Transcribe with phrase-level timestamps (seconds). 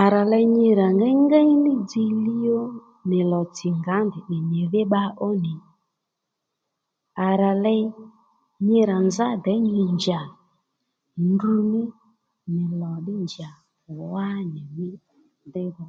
[0.00, 2.62] À ra ley nyi ra ddí ngéy ní dziylíy ó
[3.08, 5.52] nì lò tsì ngǎ ndèynì nyìdhí bba ó nì
[7.26, 7.82] à ra ley
[8.66, 10.20] nyi ra nzá děy nyi njà
[11.28, 11.82] ndrǔ ní
[12.52, 13.48] nì lò ddí njà
[14.12, 14.90] wá nì nyì mí
[15.52, 15.86] déydha